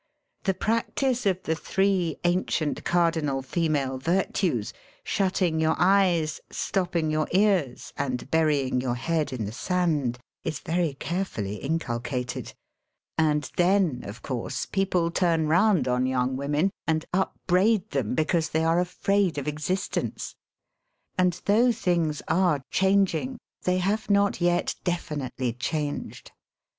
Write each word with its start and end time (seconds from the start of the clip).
The 0.45 0.55
practice 0.55 1.27
of 1.27 1.43
the 1.43 1.53
three 1.53 2.17
ancient 2.23 2.83
cardinal 2.83 3.43
female 3.43 3.99
virtues— 3.99 4.73
shutting 5.03 5.59
your 5.59 5.75
eyes, 5.77 6.41
stopping 6.49 7.11
your 7.11 7.27
ears, 7.33 7.93
and 7.97 8.27
burying 8.31 8.81
your 8.81 8.95
head 8.95 9.31
in 9.31 9.45
the 9.45 9.51
sand— 9.51 10.17
is 10.43 10.57
very 10.59 10.93
carefully 10.95 11.57
inculcated; 11.57 12.55
and 13.15 13.51
then, 13.57 14.01
of 14.03 14.23
course, 14.23 14.65
people 14.65 15.11
turn 15.11 15.47
round 15.47 15.87
on 15.87 16.07
young 16.07 16.35
women 16.35 16.71
and 16.87 17.05
upbraid 17.13 17.87
them 17.91 18.15
because 18.15 18.49
they 18.49 18.63
are 18.63 18.79
afraid 18.79 19.37
of 19.37 19.47
existence! 19.47 20.33
And, 21.15 21.39
though 21.45 21.71
things 21.71 22.23
are 22.27 22.63
changing, 22.71 23.37
they 23.65 23.77
have 23.77 24.09
not 24.09 24.41
yet 24.41 24.73
definitely 24.83 25.53
changed. 25.53 26.31